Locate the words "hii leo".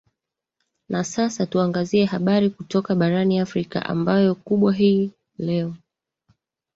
4.73-5.75